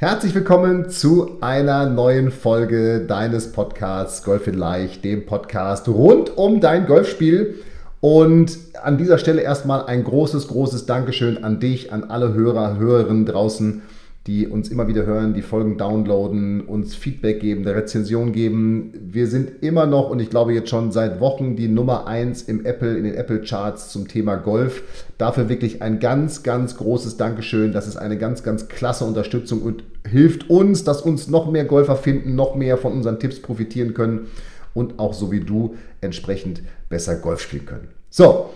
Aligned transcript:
Herzlich 0.00 0.34
willkommen 0.34 0.88
zu 0.88 1.42
einer 1.42 1.84
neuen 1.84 2.30
Folge 2.30 3.04
deines 3.06 3.52
Podcasts 3.52 4.24
Golf 4.24 4.46
in 4.46 4.54
Leicht, 4.54 5.04
dem 5.04 5.26
Podcast 5.26 5.88
rund 5.88 6.38
um 6.38 6.62
dein 6.62 6.86
Golfspiel. 6.86 7.56
Und 8.00 8.56
an 8.82 8.96
dieser 8.96 9.18
Stelle 9.18 9.42
erstmal 9.42 9.84
ein 9.84 10.02
großes, 10.02 10.48
großes 10.48 10.86
Dankeschön 10.86 11.44
an 11.44 11.60
dich, 11.60 11.92
an 11.92 12.04
alle 12.04 12.32
Hörer, 12.32 12.78
Hörerinnen 12.78 13.26
draußen, 13.26 13.82
die 14.26 14.46
uns 14.46 14.68
immer 14.68 14.86
wieder 14.86 15.06
hören, 15.06 15.32
die 15.32 15.40
Folgen 15.40 15.78
downloaden, 15.78 16.60
uns 16.60 16.94
Feedback 16.94 17.40
geben, 17.40 17.64
der 17.64 17.74
Rezension 17.74 18.32
geben. 18.32 18.92
Wir 19.00 19.26
sind 19.26 19.62
immer 19.62 19.86
noch 19.86 20.10
und 20.10 20.20
ich 20.20 20.28
glaube 20.28 20.52
jetzt 20.52 20.68
schon 20.68 20.92
seit 20.92 21.20
Wochen 21.20 21.56
die 21.56 21.68
Nummer 21.68 22.06
1 22.06 22.42
im 22.42 22.66
Apple, 22.66 22.98
in 22.98 23.04
den 23.04 23.14
Apple 23.14 23.40
Charts 23.40 23.90
zum 23.90 24.08
Thema 24.08 24.36
Golf. 24.36 24.82
Dafür 25.16 25.48
wirklich 25.48 25.80
ein 25.80 26.00
ganz, 26.00 26.42
ganz 26.42 26.76
großes 26.76 27.16
Dankeschön. 27.16 27.72
Das 27.72 27.88
ist 27.88 27.96
eine 27.96 28.18
ganz, 28.18 28.42
ganz 28.42 28.68
klasse 28.68 29.06
Unterstützung 29.06 29.62
und 29.62 29.84
hilft 30.06 30.50
uns, 30.50 30.84
dass 30.84 31.00
uns 31.00 31.28
noch 31.28 31.50
mehr 31.50 31.64
Golfer 31.64 31.96
finden, 31.96 32.34
noch 32.34 32.54
mehr 32.54 32.76
von 32.76 32.92
unseren 32.92 33.18
Tipps 33.20 33.40
profitieren 33.40 33.94
können 33.94 34.26
und 34.74 34.98
auch 34.98 35.14
so 35.14 35.32
wie 35.32 35.40
du 35.40 35.76
entsprechend 36.02 36.62
besser 36.90 37.16
Golf 37.16 37.40
spielen 37.40 37.64
können. 37.64 37.88
So, 38.10 38.50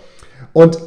und 0.52 0.78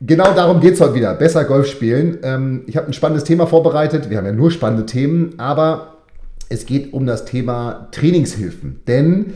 Genau 0.00 0.34
darum 0.34 0.60
geht 0.60 0.74
es 0.74 0.80
heute 0.80 0.94
wieder. 0.94 1.14
Besser 1.14 1.44
Golf 1.44 1.68
spielen. 1.68 2.18
Ähm, 2.22 2.62
ich 2.66 2.76
habe 2.76 2.88
ein 2.88 2.92
spannendes 2.92 3.24
Thema 3.24 3.46
vorbereitet. 3.46 4.10
Wir 4.10 4.18
haben 4.18 4.26
ja 4.26 4.32
nur 4.32 4.50
spannende 4.50 4.86
Themen, 4.86 5.34
aber 5.38 5.98
es 6.48 6.66
geht 6.66 6.92
um 6.92 7.06
das 7.06 7.24
Thema 7.24 7.88
Trainingshilfen. 7.92 8.80
Denn, 8.88 9.34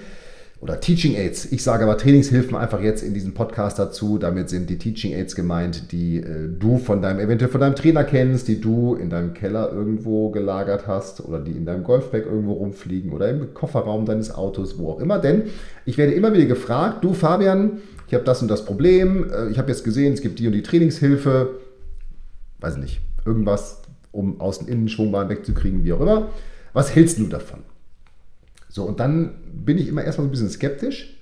oder 0.60 0.80
Teaching 0.80 1.14
Aids, 1.14 1.52
ich 1.52 1.62
sage 1.62 1.84
aber 1.84 1.96
Trainingshilfen 1.96 2.56
einfach 2.56 2.80
jetzt 2.80 3.04
in 3.04 3.14
diesem 3.14 3.34
Podcast 3.34 3.78
dazu. 3.78 4.18
Damit 4.18 4.48
sind 4.48 4.68
die 4.68 4.78
Teaching 4.78 5.14
Aids 5.14 5.36
gemeint, 5.36 5.92
die 5.92 6.18
äh, 6.18 6.48
du 6.48 6.78
von 6.78 7.00
deinem, 7.00 7.20
eventuell 7.20 7.50
von 7.50 7.60
deinem 7.60 7.76
Trainer 7.76 8.02
kennst, 8.02 8.48
die 8.48 8.60
du 8.60 8.96
in 8.96 9.10
deinem 9.10 9.34
Keller 9.34 9.72
irgendwo 9.72 10.30
gelagert 10.30 10.88
hast 10.88 11.24
oder 11.24 11.38
die 11.38 11.52
in 11.52 11.66
deinem 11.66 11.84
Golfbag 11.84 12.26
irgendwo 12.26 12.54
rumfliegen 12.54 13.12
oder 13.12 13.30
im 13.30 13.54
Kofferraum 13.54 14.06
deines 14.06 14.34
Autos, 14.34 14.76
wo 14.76 14.90
auch 14.90 15.00
immer. 15.00 15.20
Denn 15.20 15.44
ich 15.84 15.96
werde 15.98 16.12
immer 16.12 16.32
wieder 16.32 16.46
gefragt, 16.46 17.04
du 17.04 17.14
Fabian, 17.14 17.78
ich 18.08 18.14
habe 18.14 18.24
das 18.24 18.40
und 18.40 18.48
das 18.48 18.64
Problem, 18.64 19.30
äh, 19.30 19.48
ich 19.50 19.58
habe 19.58 19.68
jetzt 19.68 19.84
gesehen, 19.84 20.14
es 20.14 20.22
gibt 20.22 20.38
die 20.38 20.46
und 20.46 20.54
die 20.54 20.62
Trainingshilfe, 20.62 21.60
weiß 22.60 22.78
nicht, 22.78 23.00
irgendwas, 23.24 23.82
um 24.12 24.40
Außen-Innen-Schwungbahn 24.40 25.28
wegzukriegen, 25.28 25.84
wie 25.84 25.92
auch 25.92 26.00
immer. 26.00 26.28
Was 26.72 26.94
hältst 26.94 27.18
du 27.18 27.26
davon? 27.26 27.60
So, 28.70 28.84
und 28.84 28.98
dann 28.98 29.34
bin 29.52 29.76
ich 29.76 29.88
immer 29.88 30.02
erstmal 30.02 30.24
so 30.24 30.28
ein 30.28 30.30
bisschen 30.30 30.48
skeptisch, 30.48 31.18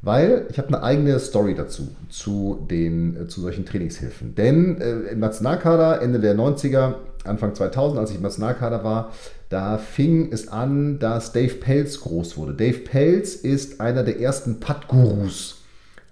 weil 0.00 0.46
ich 0.50 0.58
habe 0.58 0.68
eine 0.68 0.82
eigene 0.82 1.18
Story 1.18 1.54
dazu, 1.54 1.88
zu, 2.08 2.66
den, 2.70 3.16
äh, 3.16 3.28
zu 3.28 3.42
solchen 3.42 3.66
Trainingshilfen. 3.66 4.34
Denn 4.34 4.80
äh, 4.80 5.12
im 5.12 5.18
Nationalkader 5.18 6.00
Ende 6.00 6.18
der 6.18 6.34
90er, 6.34 6.94
Anfang 7.24 7.54
2000, 7.54 7.98
als 7.98 8.10
ich 8.10 8.16
im 8.16 8.22
Nationalkader 8.22 8.84
war, 8.84 9.12
da 9.50 9.76
fing 9.76 10.32
es 10.32 10.48
an, 10.48 10.98
dass 10.98 11.32
Dave 11.32 11.54
Pelz 11.54 12.00
groß 12.00 12.38
wurde. 12.38 12.54
Dave 12.54 12.78
Pelz 12.78 13.34
ist 13.34 13.80
einer 13.80 14.02
der 14.02 14.20
ersten 14.20 14.60
Putt-Gurus 14.60 15.65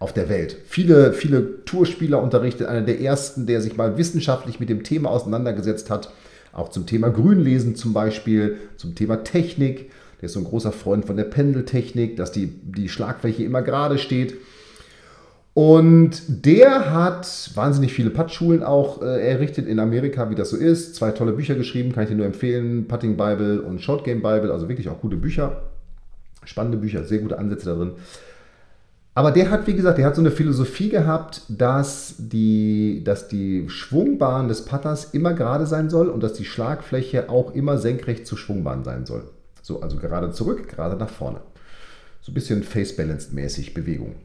auf 0.04 0.12
der 0.12 0.28
Welt. 0.28 0.59
Viele, 0.66 1.15
viele 1.15 1.65
Tourspieler 1.65 2.22
unterrichtet, 2.22 2.66
einer 2.66 2.82
der 2.82 3.00
ersten, 3.00 3.47
der 3.47 3.62
sich 3.62 3.78
mal 3.78 3.97
wissenschaftlich 3.97 4.60
mit 4.60 4.69
dem 4.69 4.84
Thema 4.84 5.09
auseinandergesetzt 5.09 5.88
hat. 5.88 6.12
Auch 6.53 6.69
zum 6.69 6.84
Thema 6.84 7.09
Grünlesen 7.09 7.75
zum 7.75 7.94
Beispiel, 7.94 8.59
zum 8.76 8.94
Thema 8.94 9.25
Technik. 9.25 9.91
Der 10.20 10.26
ist 10.26 10.34
so 10.34 10.41
ein 10.41 10.44
großer 10.44 10.72
Freund 10.72 11.06
von 11.06 11.16
der 11.16 11.25
Pendeltechnik, 11.25 12.19
dass 12.19 12.32
die, 12.32 12.48
die 12.48 12.91
Schlagfläche 12.91 13.44
immer 13.44 13.62
gerade 13.62 13.97
steht. 13.97 14.34
Und 15.54 16.21
der 16.28 16.92
hat 16.92 17.50
wahnsinnig 17.54 17.94
viele 17.94 18.10
Puttschulen 18.10 18.62
auch 18.62 19.00
äh, 19.00 19.26
errichtet 19.26 19.66
in 19.66 19.81
Amerika, 19.81 20.28
wie 20.28 20.34
das 20.34 20.50
so 20.50 20.59
ist. 20.59 20.97
Zwei 20.97 21.12
tolle 21.12 21.32
Bücher 21.32 21.54
geschrieben, 21.54 21.92
kann 21.92 22.03
ich 22.03 22.10
dir 22.10 22.16
nur 22.16 22.26
empfehlen. 22.26 22.88
Putting 22.88 23.16
Bible 23.16 23.62
und 23.62 23.81
Short 23.81 24.04
Game 24.04 24.21
Bible, 24.21 24.53
also 24.53 24.69
wirklich 24.69 24.91
auch 24.91 25.00
gute 25.00 25.16
Bücher. 25.16 25.62
Spannende 26.44 26.76
Bücher, 26.76 27.04
sehr 27.04 27.21
gute 27.21 27.38
Ansätze 27.38 27.71
da 27.71 27.76
drin. 27.76 27.92
Aber 29.17 29.31
der 29.31 29.51
hat, 29.51 29.67
wie 29.69 29.75
gesagt, 29.75 29.99
der 29.99 30.07
hat 30.07 30.17
so 30.17 30.21
eine 30.21 30.33
Philosophie 30.33 30.89
gehabt, 30.89 31.43
dass 31.49 32.17
die, 32.19 33.03
dass 33.05 33.29
die 33.29 33.69
Schwungbahn 33.69 34.49
des 34.49 34.65
Putters 34.65 35.15
immer 35.15 35.35
gerade 35.35 35.67
sein 35.67 35.89
soll 35.89 36.09
und 36.09 36.23
dass 36.23 36.33
die 36.33 36.45
Schlagfläche 36.45 37.29
auch 37.31 37.55
immer 37.55 37.79
senkrecht 37.79 38.27
zur 38.27 38.39
Schwungbahn 38.39 38.83
sein 38.83 39.07
soll. 39.07 39.23
So, 39.63 39.81
also 39.81 39.99
gerade 39.99 40.33
zurück, 40.33 40.69
gerade 40.69 40.97
nach 40.97 41.09
vorne. 41.09 41.41
So 42.21 42.33
ein 42.33 42.35
bisschen 42.35 42.65
Face-Balanced-mäßig 42.65 43.73
Bewegung. 43.73 44.17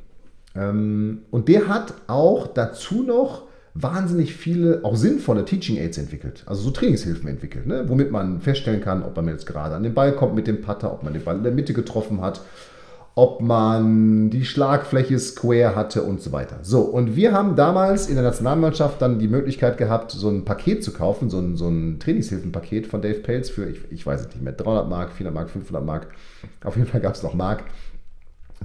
Ähm, 0.56 1.20
und 1.30 1.48
der 1.48 1.68
hat 1.68 1.94
auch 2.08 2.48
dazu 2.48 3.04
noch 3.04 3.44
wahnsinnig 3.76 4.34
viele, 4.34 4.84
auch 4.84 4.96
sinnvolle 4.96 5.46
Teaching 5.46 5.78
Aids 5.78 5.98
entwickelt, 5.98 6.44
also 6.48 6.64
so 6.64 6.72
Trainingshilfen 6.72 7.30
entwickelt, 7.30 7.68
ne? 7.68 7.86
womit 7.88 8.12
man 8.12 8.42
feststellen 8.42 8.82
kann, 8.82 9.04
ob 9.04 9.16
man 9.16 9.28
jetzt 9.28 9.46
gerade 9.46 9.76
an 9.76 9.84
den 9.84 9.94
Ball 9.94 10.14
kommt 10.14 10.36
mit 10.36 10.48
dem 10.48 10.62
Putter, 10.62 10.92
ob 10.92 11.04
man 11.04 11.14
den 11.14 11.24
Ball 11.24 11.38
in 11.38 11.44
der 11.44 11.52
Mitte 11.52 11.74
getroffen 11.74 12.22
hat, 12.22 12.42
ob 13.20 13.42
man 13.42 14.30
die 14.30 14.46
Schlagfläche 14.46 15.20
square 15.20 15.76
hatte 15.76 16.04
und 16.04 16.22
so 16.22 16.32
weiter. 16.32 16.60
So, 16.62 16.80
und 16.84 17.18
wir 17.18 17.34
haben 17.34 17.58
damals 17.58 18.08
in 18.08 18.16
der 18.16 18.24
Nationalmannschaft 18.24 19.02
dann 19.02 19.20
die 19.20 19.28
Möglichkeit 19.28 19.78
gehabt, 19.78 20.12
so 20.12 20.30
ein 20.30 20.46
Paket 20.46 20.86
zu 20.86 20.94
kaufen, 20.94 21.30
so 21.30 21.38
ein, 21.38 21.58
so 21.58 21.68
ein 21.68 22.00
Trainingshilfenpaket 22.00 22.88
von 22.88 23.02
Dave 23.02 23.20
Pelz 23.20 23.50
für, 23.50 23.66
ich, 23.66 23.80
ich 23.92 24.06
weiß 24.06 24.22
es 24.22 24.28
nicht 24.28 24.42
mehr, 24.42 24.54
300 24.54 24.88
Mark, 24.88 25.12
400 25.12 25.36
Mark, 25.36 25.50
500 25.50 25.86
Mark. 25.86 26.08
Auf 26.64 26.78
jeden 26.78 26.88
Fall 26.88 27.02
gab 27.02 27.14
es 27.14 27.22
noch 27.22 27.34
Mark 27.34 27.66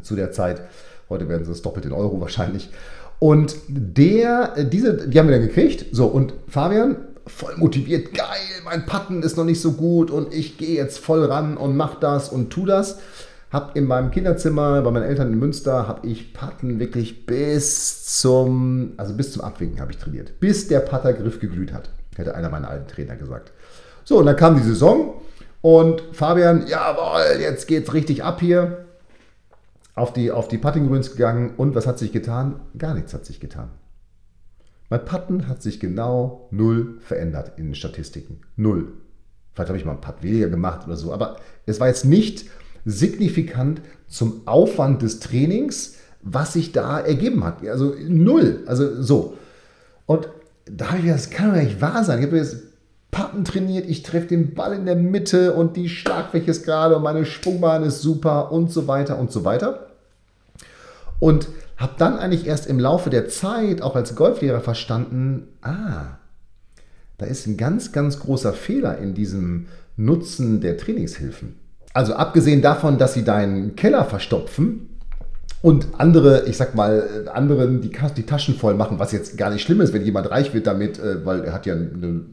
zu 0.03 0.15
der 0.15 0.31
Zeit. 0.31 0.61
Heute 1.09 1.29
werden 1.29 1.45
sie 1.45 1.51
es 1.51 1.63
doppelt 1.63 1.85
in 1.85 1.93
Euro 1.93 2.21
wahrscheinlich. 2.21 2.71
Und 3.19 3.57
der, 3.67 4.55
diese, 4.67 5.09
die 5.09 5.19
haben 5.19 5.27
wir 5.27 5.37
dann 5.37 5.49
gekriegt. 5.49 5.87
So, 5.91 6.07
und 6.07 6.33
Fabian, 6.47 6.95
voll 7.27 7.57
motiviert, 7.57 8.15
geil, 8.15 8.63
mein 8.65 8.87
Patten 8.87 9.25
ist 9.25 9.37
noch 9.37 9.45
nicht 9.45 9.61
so 9.61 9.73
gut 9.73 10.13
und 10.13 10.33
ich 10.33 10.59
gehe 10.59 10.77
jetzt 10.77 10.99
voll 10.99 11.25
ran 11.25 11.57
und 11.57 11.77
mach 11.77 11.99
das 11.99 12.29
und 12.29 12.51
tu 12.51 12.67
das. 12.67 13.01
Habe 13.55 13.79
in 13.79 13.85
meinem 13.85 14.11
Kinderzimmer 14.11 14.83
bei 14.83 14.91
meinen 14.91 15.05
Eltern 15.05 15.33
in 15.33 15.39
Münster 15.39 15.87
habe 15.87 16.09
ich 16.09 16.35
Patten 16.35 16.81
wirklich 16.81 17.25
bis 17.25 18.05
zum 18.19 18.95
also 18.97 19.15
bis 19.15 19.31
zum 19.31 19.43
Abwinken 19.43 19.81
habe 19.81 19.93
ich 19.93 19.99
trainiert, 19.99 20.41
bis 20.41 20.67
der 20.67 20.81
Pattergriff 20.81 21.39
geglüht 21.39 21.73
hat, 21.73 21.89
hätte 22.17 22.35
einer 22.35 22.51
meiner 22.51 22.69
alten 22.69 22.89
Trainer 22.89 23.15
gesagt. 23.15 23.53
So 24.03 24.19
und 24.19 24.27
dann 24.27 24.35
kam 24.35 24.57
die 24.57 24.63
Saison 24.65 25.23
und 25.63 26.03
Fabian, 26.11 26.67
jawohl, 26.67 27.41
jetzt 27.41 27.69
geht's 27.69 27.95
richtig 27.95 28.25
ab 28.25 28.41
hier. 28.41 28.87
Auf 29.95 30.13
die, 30.13 30.33
auf 30.33 30.49
die 30.49 30.59
Putting-Grüns 30.59 31.13
gegangen 31.13 31.55
und 31.57 31.77
was 31.77 31.87
hat 31.87 32.01
sich 32.01 32.11
getan? 32.11 32.59
Gar 32.77 32.95
nichts 32.95 33.15
hat 33.15 33.25
sich 33.25 33.39
getan. 33.39 33.71
Mein 34.91 35.05
Putten 35.05 35.47
hat 35.47 35.63
sich 35.63 35.79
genau 35.79 36.49
null 36.51 36.99
verändert 36.99 37.53
in 37.57 37.67
den 37.67 37.75
Statistiken. 37.77 38.41
Null. 38.57 38.95
Vielleicht 39.53 39.69
habe 39.69 39.79
ich 39.79 39.85
mal 39.85 39.93
einen 39.93 40.01
Putt 40.01 40.25
weniger 40.25 40.49
gemacht 40.49 40.89
oder 40.89 40.97
so, 40.97 41.13
aber 41.13 41.37
es 41.67 41.79
war 41.79 41.87
jetzt 41.87 42.05
nicht 42.05 42.47
signifikant 42.85 43.81
zum 44.09 44.43
Aufwand 44.47 45.03
des 45.03 45.21
Trainings, 45.21 45.95
was 46.23 46.55
sich 46.55 46.73
da 46.73 47.01
ergeben 47.01 47.45
hat. 47.45 47.67
Also 47.67 47.95
null. 48.07 48.63
Also 48.67 49.03
so. 49.03 49.37
Und 50.07 50.29
da 50.67 50.89
habe 50.89 50.99
ich 50.99 51.05
gedacht, 51.05 51.21
das 51.21 51.31
kann 51.31 51.55
doch 51.55 51.61
nicht 51.61 51.81
wahr 51.81 52.05
sein. 52.05 52.21
Ich 52.21 52.27
habe 52.27 52.37
jetzt 52.37 52.57
Pappen 53.11 53.45
trainiert, 53.45 53.89
ich 53.89 54.03
treffe 54.03 54.27
den 54.27 54.55
Ball 54.55 54.75
in 54.75 54.87
der 54.87 54.97
Mitte 54.97 55.55
und 55.55 55.77
die 55.77 55.89
Schlagfläche 55.89 56.51
ist 56.51 56.65
gerade 56.65 56.97
und 56.97 57.03
meine 57.03 57.25
Schwungbahn 57.25 57.85
ist 57.85 58.03
super 58.03 58.51
und 58.51 58.73
so 58.73 58.89
weiter 58.89 59.19
und 59.19 59.31
so 59.31 59.45
weiter. 59.45 59.87
Und 61.21 61.49
habe 61.77 61.95
dann 61.97 62.19
eigentlich 62.19 62.47
erst 62.47 62.67
im 62.67 62.81
Laufe 62.81 63.11
der 63.11 63.29
Zeit, 63.29 63.83
auch 63.83 63.95
als 63.95 64.17
Golflehrer, 64.17 64.61
verstanden, 64.61 65.49
ah, 65.63 66.19
da 67.19 67.27
ist 67.27 67.47
ein 67.47 67.57
ganz, 67.57 67.93
ganz 67.93 68.19
großer 68.19 68.53
Fehler 68.53 68.99
in 68.99 69.15
diesem 69.15 69.67
Nutzen 69.97 70.61
der 70.61 70.77
Trainingshilfen. 70.77 71.55
Also 71.95 72.15
abgesehen 72.15 72.61
davon, 72.61 72.99
dass 72.99 73.15
sie 73.15 73.25
deinen 73.25 73.77
Keller 73.77 74.05
verstopfen 74.05 74.89
und 75.63 75.87
andere, 75.97 76.45
ich 76.47 76.57
sag 76.59 76.75
mal, 76.75 77.27
anderen 77.33 77.81
die, 77.81 77.91
die, 77.91 78.23
Taschen 78.25 78.57
voll 78.57 78.75
machen, 78.75 78.99
was 78.99 79.13
jetzt 79.13 79.39
gar 79.39 79.49
nicht 79.49 79.63
schlimm 79.63 79.81
ist, 79.81 79.95
wenn 79.95 80.05
jemand 80.05 80.31
reich 80.31 80.53
wird 80.53 80.67
damit, 80.67 80.99
äh, 80.99 81.25
weil 81.25 81.45
er 81.45 81.55
hat 81.55 81.67
ja 81.67 81.73
eine, 81.73 81.87
eine 81.95 82.25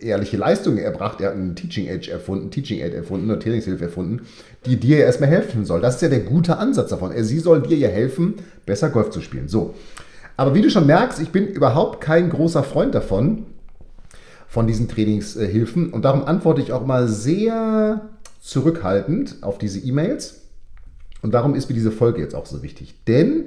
ehrliche 0.00 0.38
Leistung 0.38 0.78
erbracht, 0.78 1.20
er 1.20 1.28
hat 1.28 1.34
einen 1.34 1.56
Teaching 1.56 1.88
Edge 1.88 2.10
erfunden, 2.10 2.50
Teaching 2.50 2.80
Aid 2.80 2.94
erfunden, 2.94 3.28
eine 3.28 3.38
Trainingshilfe 3.38 3.84
erfunden, 3.84 4.22
die 4.64 4.76
dir 4.76 4.98
erstmal 4.98 5.28
helfen 5.28 5.66
soll. 5.66 5.82
Das 5.82 5.96
ist 5.96 6.02
ja 6.02 6.08
der 6.08 6.20
gute 6.20 6.56
Ansatz 6.56 6.88
davon. 6.88 7.12
Sie 7.22 7.40
soll 7.40 7.60
dir 7.62 7.76
ja 7.76 7.88
helfen, 7.88 8.36
besser 8.64 8.88
Golf 8.88 9.10
zu 9.10 9.20
spielen. 9.20 9.48
So. 9.48 9.74
Aber 10.38 10.54
wie 10.54 10.62
du 10.62 10.70
schon 10.70 10.86
merkst, 10.86 11.20
ich 11.20 11.30
bin 11.30 11.48
überhaupt 11.48 12.00
kein 12.00 12.30
großer 12.30 12.62
Freund 12.62 12.94
davon, 12.94 13.44
von 14.48 14.66
diesen 14.66 14.88
Trainingshilfen. 14.88 15.90
Und 15.90 16.06
darum 16.06 16.24
antworte 16.24 16.62
ich 16.62 16.72
auch 16.72 16.86
mal 16.86 17.08
sehr 17.08 18.08
zurückhaltend 18.40 19.42
auf 19.42 19.58
diese 19.58 19.78
E-Mails 19.78 20.40
und 21.22 21.32
darum 21.32 21.54
ist 21.54 21.68
mir 21.68 21.74
diese 21.74 21.92
Folge 21.92 22.20
jetzt 22.20 22.34
auch 22.34 22.46
so 22.46 22.62
wichtig. 22.62 22.94
Denn 23.06 23.44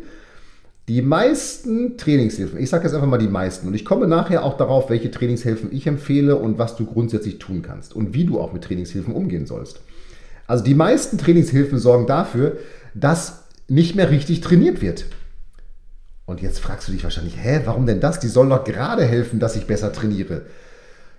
die 0.88 1.02
meisten 1.02 1.98
Trainingshilfen, 1.98 2.60
ich 2.60 2.70
sage 2.70 2.84
jetzt 2.84 2.94
einfach 2.94 3.08
mal 3.08 3.18
die 3.18 3.28
meisten, 3.28 3.68
und 3.68 3.74
ich 3.74 3.86
komme 3.86 4.08
nachher 4.08 4.44
auch 4.44 4.58
darauf, 4.58 4.90
welche 4.90 5.12
Trainingshilfen 5.12 5.72
ich 5.72 5.88
empfehle 5.88 6.36
und 6.36 6.58
was 6.58 6.76
du 6.76 6.86
grundsätzlich 6.86 7.40
tun 7.40 7.62
kannst 7.62 7.96
und 7.96 8.14
wie 8.14 8.26
du 8.26 8.40
auch 8.40 8.54
mit 8.54 8.66
Trainingshilfen 8.66 9.14
umgehen 9.14 9.46
sollst. 9.46 9.80
Also 10.46 10.64
die 10.64 10.76
meisten 10.76 11.18
Trainingshilfen 11.18 11.80
sorgen 11.80 12.06
dafür, 12.06 12.58
dass 12.94 13.46
nicht 13.70 13.96
mehr 13.96 14.12
richtig 14.12 14.42
trainiert 14.42 14.82
wird. 14.82 15.06
Und 16.26 16.42
jetzt 16.42 16.60
fragst 16.60 16.88
du 16.88 16.92
dich 16.92 17.04
wahrscheinlich, 17.04 17.38
hä, 17.38 17.62
warum 17.66 17.86
denn 17.86 18.02
das? 18.02 18.20
Die 18.20 18.28
sollen 18.28 18.50
doch 18.50 18.64
gerade 18.64 19.06
helfen, 19.06 19.40
dass 19.40 19.56
ich 19.56 19.68
besser 19.68 19.94
trainiere. 19.94 20.44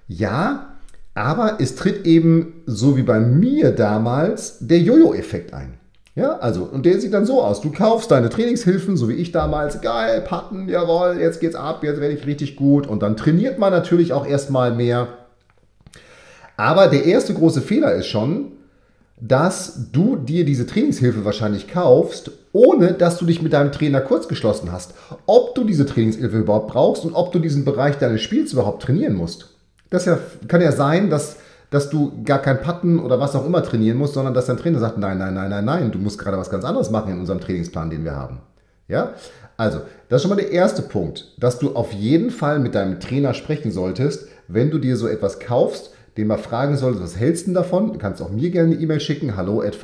Ja, 0.09 0.74
aber 1.15 1.59
es 1.61 1.77
tritt 1.77 2.07
eben, 2.07 2.63
so 2.67 2.97
wie 2.97 3.03
bei 3.03 3.21
mir 3.21 3.71
damals, 3.71 4.59
der 4.61 4.79
Jojo-Effekt 4.81 5.55
ein. 5.55 5.75
Ja, 6.17 6.39
also, 6.39 6.63
und 6.65 6.87
der 6.87 7.01
sieht 7.01 7.13
dann 7.13 7.27
so 7.27 7.43
aus. 7.43 7.61
Du 7.61 7.73
kaufst 7.73 8.11
deine 8.11 8.29
Trainingshilfen, 8.29 8.97
so 8.97 9.09
wie 9.09 9.15
ich 9.15 9.33
damals. 9.33 9.81
Geil, 9.81 10.21
Patten, 10.21 10.69
jawohl, 10.69 11.19
jetzt 11.21 11.41
geht's 11.41 11.57
ab, 11.57 11.83
jetzt 11.83 12.01
werde 12.01 12.15
ich 12.15 12.27
richtig 12.27 12.55
gut. 12.55 12.87
Und 12.87 13.03
dann 13.03 13.17
trainiert 13.17 13.59
man 13.59 13.73
natürlich 13.73 14.13
auch 14.13 14.25
erstmal 14.25 14.73
mehr. 14.75 15.09
Aber 16.57 16.87
der 16.87 17.05
erste 17.05 17.35
große 17.35 17.63
Fehler 17.63 17.95
ist 17.95 18.07
schon, 18.07 18.53
dass 19.21 19.91
du 19.91 20.15
dir 20.15 20.45
diese 20.45 20.67
Trainingshilfe 20.67 21.25
wahrscheinlich 21.25 21.67
kaufst, 21.67 22.31
ohne 22.53 22.93
dass 22.93 23.19
du 23.19 23.25
dich 23.25 23.43
mit 23.43 23.53
deinem 23.53 23.73
Trainer 23.73 24.01
kurz 24.01 24.29
geschlossen 24.29 24.71
hast. 24.71 24.95
Ob 25.27 25.57
du 25.57 25.65
diese 25.65 25.87
Trainingshilfe 25.87 26.39
überhaupt 26.39 26.69
brauchst 26.69 27.05
und 27.05 27.15
ob 27.15 27.33
du 27.33 27.41
diesen 27.41 27.65
Bereich 27.65 27.99
deines 27.99 28.23
Spiels 28.23 28.53
überhaupt 28.53 28.83
trainieren 28.83 29.15
musst. 29.15 29.54
Das 29.95 30.05
ja, 30.05 30.19
kann 30.49 30.61
ja 30.61 30.73
sein, 30.73 31.09
dass 31.09 31.37
dass 31.75 31.91
du 31.91 32.23
gar 32.25 32.39
kein 32.39 32.61
Patten 32.61 33.01
oder 33.01 33.19
was 33.19 33.35
auch 33.35 33.45
immer 33.45 33.61
trainieren 33.61 33.99
musst, 33.99 34.15
sondern 34.15 34.33
dass 34.33 34.47
dein 34.47 34.59
Trainer 34.59 34.79
sagt, 34.79 34.97
nein, 34.97 35.19
nein, 35.19 35.35
nein, 35.35 35.51
nein, 35.51 35.65
nein, 35.65 35.91
du 35.91 35.99
musst 35.99 36.21
gerade 36.21 36.39
was 36.39 36.49
ganz 36.49 36.65
anderes 36.65 36.91
machen 36.91 37.13
in 37.13 37.19
unserem 37.19 37.41
Trainingsplan, 37.41 37.91
den 37.91 38.05
wir 38.05 38.15
haben. 38.15 38.39
Ja? 38.87 39.15
Also, 39.57 39.81
das 40.09 40.19
ist 40.19 40.23
schon 40.23 40.37
mal 40.37 40.41
der 40.41 40.53
erste 40.53 40.83
Punkt, 40.83 41.33
dass 41.37 41.59
du 41.59 41.75
auf 41.75 41.93
jeden 41.93 42.31
Fall 42.31 42.61
mit 42.61 42.77
deinem 42.77 43.01
Trainer 43.01 43.35
sprechen 43.35 43.73
solltest, 43.73 44.29
wenn 44.47 44.71
du 44.71 44.79
dir 44.79 44.97
so 44.97 45.09
etwas 45.09 45.41
kaufst, 45.41 45.91
den 46.17 46.29
mal 46.29 46.39
fragen 46.39 46.77
solltest, 46.77 47.03
was 47.03 47.17
hältst 47.17 47.49
du 47.49 47.53
davon? 47.53 47.93
Du 47.93 47.99
kannst 47.99 48.23
auch 48.23 48.31
mir 48.31 48.51
gerne 48.51 48.73
eine 48.73 48.81
E-Mail 48.81 49.01
schicken, 49.01 49.37
hallo 49.37 49.61
at. 49.61 49.77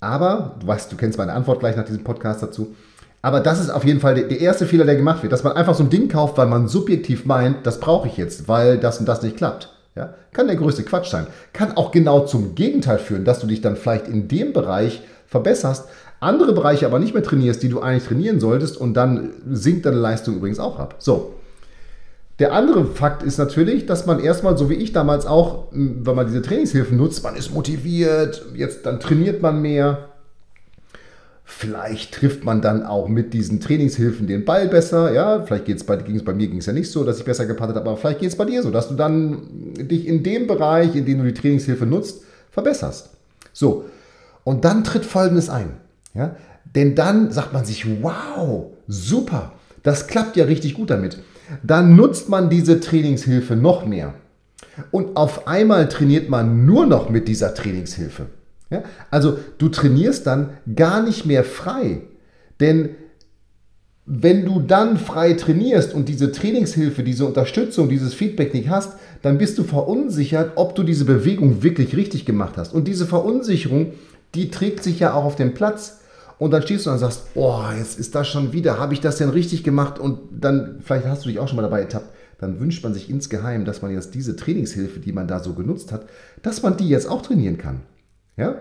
Aber, 0.00 0.56
du 0.58 0.66
weißt, 0.66 0.90
du 0.90 0.96
kennst 0.96 1.18
meine 1.18 1.34
Antwort 1.34 1.60
gleich 1.60 1.76
nach 1.76 1.84
diesem 1.84 2.02
Podcast 2.02 2.42
dazu. 2.42 2.74
Aber 3.22 3.40
das 3.40 3.60
ist 3.60 3.70
auf 3.70 3.84
jeden 3.84 4.00
Fall 4.00 4.14
der 4.14 4.40
erste 4.40 4.66
Fehler, 4.66 4.84
der 4.86 4.96
gemacht 4.96 5.22
wird, 5.22 5.32
dass 5.32 5.44
man 5.44 5.54
einfach 5.54 5.74
so 5.74 5.82
ein 5.82 5.90
Ding 5.90 6.08
kauft, 6.08 6.38
weil 6.38 6.46
man 6.46 6.68
subjektiv 6.68 7.26
meint, 7.26 7.66
das 7.66 7.78
brauche 7.80 8.08
ich 8.08 8.16
jetzt, 8.16 8.48
weil 8.48 8.78
das 8.78 8.98
und 8.98 9.06
das 9.06 9.22
nicht 9.22 9.36
klappt. 9.36 9.68
Ja? 9.94 10.14
Kann 10.32 10.46
der 10.46 10.56
größte 10.56 10.84
Quatsch 10.84 11.10
sein. 11.10 11.26
Kann 11.52 11.76
auch 11.76 11.90
genau 11.90 12.20
zum 12.20 12.54
Gegenteil 12.54 12.98
führen, 12.98 13.24
dass 13.24 13.40
du 13.40 13.46
dich 13.46 13.60
dann 13.60 13.76
vielleicht 13.76 14.08
in 14.08 14.28
dem 14.28 14.52
Bereich 14.52 15.02
verbesserst, 15.26 15.86
andere 16.20 16.52
Bereiche 16.52 16.86
aber 16.86 16.98
nicht 16.98 17.14
mehr 17.14 17.22
trainierst, 17.22 17.62
die 17.62 17.68
du 17.68 17.80
eigentlich 17.80 18.06
trainieren 18.06 18.40
solltest 18.40 18.76
und 18.76 18.94
dann 18.94 19.30
sinkt 19.50 19.86
deine 19.86 19.96
Leistung 19.96 20.36
übrigens 20.36 20.60
auch 20.60 20.78
ab. 20.78 20.96
So. 20.98 21.34
Der 22.38 22.52
andere 22.52 22.86
Fakt 22.86 23.22
ist 23.22 23.38
natürlich, 23.38 23.84
dass 23.86 24.06
man 24.06 24.18
erstmal, 24.18 24.56
so 24.56 24.70
wie 24.70 24.74
ich 24.74 24.92
damals 24.92 25.26
auch, 25.26 25.68
wenn 25.72 26.14
man 26.14 26.26
diese 26.26 26.40
Trainingshilfen 26.40 26.96
nutzt, 26.96 27.22
man 27.22 27.36
ist 27.36 27.52
motiviert, 27.52 28.46
jetzt 28.54 28.86
dann 28.86 28.98
trainiert 28.98 29.42
man 29.42 29.60
mehr, 29.60 30.09
Vielleicht 31.52 32.14
trifft 32.14 32.44
man 32.44 32.62
dann 32.62 32.86
auch 32.86 33.08
mit 33.08 33.34
diesen 33.34 33.60
Trainingshilfen 33.60 34.26
den 34.26 34.44
Ball 34.44 34.68
besser. 34.68 35.12
Ja, 35.12 35.42
vielleicht 35.42 35.64
geht 35.64 35.76
es 35.78 35.84
bei, 35.84 35.96
bei 35.96 36.32
mir 36.32 36.46
ging 36.46 36.58
es 36.58 36.66
ja 36.66 36.72
nicht 36.72 36.90
so, 36.90 37.04
dass 37.04 37.18
ich 37.18 37.24
besser 37.24 37.44
gepattet 37.44 37.76
habe, 37.76 37.90
aber 37.90 37.98
vielleicht 37.98 38.20
geht 38.20 38.30
es 38.30 38.36
bei 38.36 38.44
dir 38.44 38.62
so, 38.62 38.70
dass 38.70 38.88
du 38.88 38.94
dann 38.94 39.74
dich 39.76 40.06
in 40.06 40.22
dem 40.22 40.46
Bereich, 40.46 40.94
in 40.94 41.04
dem 41.04 41.18
du 41.18 41.24
die 41.24 41.34
Trainingshilfe 41.34 41.86
nutzt, 41.86 42.22
verbesserst. 42.50 43.10
So, 43.52 43.84
und 44.44 44.64
dann 44.64 44.84
tritt 44.84 45.04
Folgendes 45.04 45.50
ein. 45.50 45.72
Ja? 46.14 46.36
Denn 46.74 46.94
dann 46.94 47.32
sagt 47.32 47.52
man 47.52 47.64
sich, 47.64 47.84
wow, 48.00 48.66
super, 48.86 49.52
das 49.82 50.06
klappt 50.06 50.36
ja 50.36 50.44
richtig 50.44 50.74
gut 50.74 50.88
damit. 50.90 51.18
Dann 51.62 51.96
nutzt 51.96 52.28
man 52.28 52.48
diese 52.48 52.80
Trainingshilfe 52.80 53.56
noch 53.56 53.84
mehr. 53.84 54.14
Und 54.92 55.16
auf 55.16 55.48
einmal 55.48 55.88
trainiert 55.88 56.30
man 56.30 56.64
nur 56.64 56.86
noch 56.86 57.10
mit 57.10 57.26
dieser 57.28 57.54
Trainingshilfe. 57.54 58.26
Ja? 58.70 58.82
Also 59.10 59.38
du 59.58 59.68
trainierst 59.68 60.26
dann 60.26 60.50
gar 60.74 61.02
nicht 61.02 61.26
mehr 61.26 61.44
frei. 61.44 62.02
Denn 62.60 62.90
wenn 64.06 64.44
du 64.44 64.60
dann 64.60 64.96
frei 64.96 65.34
trainierst 65.34 65.94
und 65.94 66.08
diese 66.08 66.32
Trainingshilfe, 66.32 67.02
diese 67.02 67.26
Unterstützung, 67.26 67.88
dieses 67.88 68.14
Feedback 68.14 68.54
nicht 68.54 68.68
hast, 68.68 68.94
dann 69.22 69.38
bist 69.38 69.58
du 69.58 69.64
verunsichert, 69.64 70.52
ob 70.56 70.74
du 70.74 70.82
diese 70.82 71.04
Bewegung 71.04 71.62
wirklich 71.62 71.94
richtig 71.96 72.24
gemacht 72.24 72.56
hast. 72.56 72.74
Und 72.74 72.88
diese 72.88 73.06
Verunsicherung, 73.06 73.92
die 74.34 74.50
trägt 74.50 74.82
sich 74.82 74.98
ja 74.98 75.14
auch 75.14 75.24
auf 75.24 75.36
dem 75.36 75.54
Platz. 75.54 76.00
Und 76.38 76.52
dann 76.52 76.62
stehst 76.62 76.86
du 76.86 76.90
und 76.90 76.98
sagst, 76.98 77.24
oh, 77.34 77.62
jetzt 77.78 77.98
ist 77.98 78.14
das 78.14 78.26
schon 78.26 78.52
wieder, 78.52 78.78
habe 78.78 78.94
ich 78.94 79.00
das 79.00 79.18
denn 79.18 79.28
richtig 79.28 79.62
gemacht? 79.62 79.98
Und 79.98 80.18
dann, 80.32 80.80
vielleicht 80.82 81.06
hast 81.06 81.24
du 81.24 81.28
dich 81.28 81.38
auch 81.38 81.46
schon 81.46 81.56
mal 81.56 81.62
dabei 81.62 81.80
ertappt, 81.80 82.08
dann 82.38 82.58
wünscht 82.58 82.82
man 82.82 82.94
sich 82.94 83.10
insgeheim, 83.10 83.66
dass 83.66 83.82
man 83.82 83.92
jetzt 83.92 84.14
diese 84.14 84.34
Trainingshilfe, 84.34 85.00
die 85.00 85.12
man 85.12 85.28
da 85.28 85.40
so 85.40 85.52
genutzt 85.52 85.92
hat, 85.92 86.06
dass 86.42 86.62
man 86.62 86.78
die 86.78 86.88
jetzt 86.88 87.08
auch 87.08 87.20
trainieren 87.20 87.58
kann. 87.58 87.82
Ja? 88.40 88.56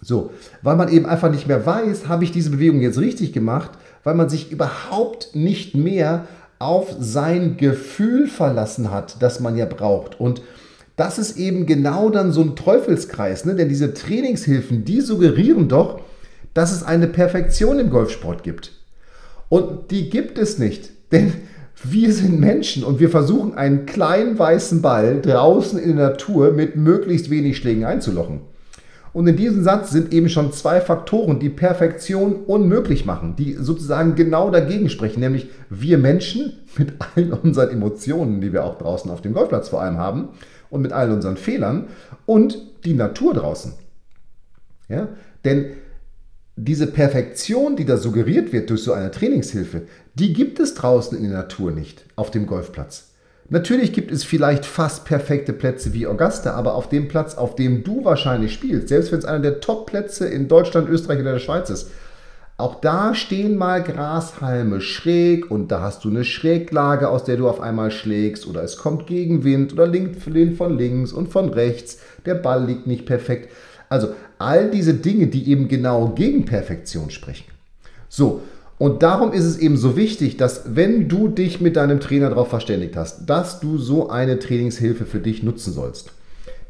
So, 0.00 0.30
weil 0.62 0.76
man 0.76 0.88
eben 0.88 1.06
einfach 1.06 1.30
nicht 1.30 1.46
mehr 1.46 1.64
weiß, 1.64 2.08
habe 2.08 2.24
ich 2.24 2.32
diese 2.32 2.50
Bewegung 2.50 2.80
jetzt 2.80 2.98
richtig 2.98 3.32
gemacht, 3.32 3.70
weil 4.02 4.14
man 4.14 4.28
sich 4.28 4.50
überhaupt 4.50 5.34
nicht 5.34 5.74
mehr 5.74 6.26
auf 6.58 6.94
sein 6.98 7.56
Gefühl 7.56 8.26
verlassen 8.26 8.90
hat, 8.90 9.20
das 9.20 9.40
man 9.40 9.56
ja 9.56 9.66
braucht. 9.66 10.18
Und 10.18 10.42
das 10.96 11.18
ist 11.18 11.36
eben 11.36 11.66
genau 11.66 12.10
dann 12.10 12.32
so 12.32 12.42
ein 12.42 12.56
Teufelskreis, 12.56 13.44
ne? 13.44 13.54
denn 13.54 13.68
diese 13.68 13.94
Trainingshilfen, 13.94 14.84
die 14.84 15.00
suggerieren 15.00 15.68
doch, 15.68 16.00
dass 16.54 16.72
es 16.72 16.82
eine 16.82 17.06
Perfektion 17.06 17.78
im 17.78 17.90
Golfsport 17.90 18.42
gibt. 18.42 18.72
Und 19.48 19.90
die 19.90 20.10
gibt 20.10 20.38
es 20.38 20.58
nicht, 20.58 20.90
denn 21.12 21.32
wir 21.82 22.12
sind 22.12 22.38
Menschen 22.38 22.84
und 22.84 23.00
wir 23.00 23.10
versuchen 23.10 23.54
einen 23.54 23.86
kleinen 23.86 24.38
weißen 24.38 24.82
Ball 24.82 25.20
draußen 25.20 25.78
in 25.78 25.96
der 25.96 26.10
Natur 26.10 26.52
mit 26.52 26.76
möglichst 26.76 27.30
wenig 27.30 27.56
Schlägen 27.56 27.84
einzulochen. 27.84 28.42
Und 29.12 29.26
in 29.26 29.36
diesem 29.36 29.62
Satz 29.62 29.90
sind 29.90 30.12
eben 30.12 30.28
schon 30.28 30.52
zwei 30.52 30.80
Faktoren, 30.80 31.38
die 31.38 31.50
Perfektion 31.50 32.44
unmöglich 32.46 33.04
machen, 33.04 33.36
die 33.36 33.54
sozusagen 33.54 34.14
genau 34.14 34.50
dagegen 34.50 34.88
sprechen, 34.88 35.20
nämlich 35.20 35.50
wir 35.68 35.98
Menschen 35.98 36.54
mit 36.78 36.94
allen 36.98 37.32
unseren 37.32 37.70
Emotionen, 37.70 38.40
die 38.40 38.52
wir 38.52 38.64
auch 38.64 38.78
draußen 38.78 39.10
auf 39.10 39.20
dem 39.20 39.34
Golfplatz 39.34 39.68
vor 39.68 39.82
allem 39.82 39.98
haben 39.98 40.30
und 40.70 40.80
mit 40.80 40.92
all 40.92 41.10
unseren 41.12 41.36
Fehlern 41.36 41.88
und 42.24 42.58
die 42.84 42.94
Natur 42.94 43.34
draußen. 43.34 43.74
Ja? 44.88 45.08
Denn 45.44 45.66
diese 46.56 46.86
Perfektion, 46.86 47.76
die 47.76 47.84
da 47.84 47.96
suggeriert 47.96 48.52
wird 48.52 48.70
durch 48.70 48.82
so 48.82 48.92
eine 48.92 49.10
Trainingshilfe, 49.10 49.82
die 50.14 50.32
gibt 50.32 50.58
es 50.60 50.74
draußen 50.74 51.16
in 51.16 51.24
der 51.24 51.32
Natur 51.32 51.70
nicht 51.70 52.04
auf 52.16 52.30
dem 52.30 52.46
Golfplatz. 52.46 53.11
Natürlich 53.52 53.92
gibt 53.92 54.10
es 54.10 54.24
vielleicht 54.24 54.64
fast 54.64 55.04
perfekte 55.04 55.52
Plätze 55.52 55.92
wie 55.92 56.06
Augusta, 56.06 56.54
aber 56.54 56.74
auf 56.74 56.88
dem 56.88 57.06
Platz, 57.06 57.34
auf 57.34 57.54
dem 57.54 57.84
du 57.84 58.02
wahrscheinlich 58.02 58.54
spielst, 58.54 58.88
selbst 58.88 59.12
wenn 59.12 59.18
es 59.18 59.26
einer 59.26 59.40
der 59.40 59.60
Top-Plätze 59.60 60.26
in 60.26 60.48
Deutschland, 60.48 60.88
Österreich 60.88 61.20
oder 61.20 61.34
der 61.34 61.38
Schweiz 61.38 61.68
ist, 61.68 61.90
auch 62.56 62.80
da 62.80 63.14
stehen 63.14 63.58
mal 63.58 63.82
Grashalme 63.82 64.80
schräg 64.80 65.50
und 65.50 65.70
da 65.70 65.82
hast 65.82 66.02
du 66.02 66.08
eine 66.08 66.24
Schräglage, 66.24 67.10
aus 67.10 67.24
der 67.24 67.36
du 67.36 67.46
auf 67.46 67.60
einmal 67.60 67.90
schlägst 67.90 68.46
oder 68.46 68.62
es 68.62 68.78
kommt 68.78 69.06
Gegenwind 69.06 69.74
oder 69.74 69.92
Wind 69.92 70.56
von 70.56 70.78
links 70.78 71.12
und 71.12 71.28
von 71.28 71.50
rechts, 71.50 71.98
der 72.24 72.36
Ball 72.36 72.64
liegt 72.64 72.86
nicht 72.86 73.04
perfekt. 73.04 73.50
Also 73.90 74.14
all 74.38 74.70
diese 74.70 74.94
Dinge, 74.94 75.26
die 75.26 75.50
eben 75.50 75.68
genau 75.68 76.08
gegen 76.14 76.46
Perfektion 76.46 77.10
sprechen. 77.10 77.44
So, 78.08 78.40
und 78.78 79.02
darum 79.02 79.32
ist 79.32 79.44
es 79.44 79.58
eben 79.58 79.76
so 79.76 79.96
wichtig, 79.96 80.36
dass 80.36 80.74
wenn 80.74 81.08
du 81.08 81.28
dich 81.28 81.60
mit 81.60 81.76
deinem 81.76 82.00
Trainer 82.00 82.30
darauf 82.30 82.48
verständigt 82.48 82.96
hast, 82.96 83.26
dass 83.26 83.60
du 83.60 83.78
so 83.78 84.10
eine 84.10 84.38
Trainingshilfe 84.38 85.04
für 85.04 85.20
dich 85.20 85.42
nutzen 85.42 85.72
sollst, 85.72 86.12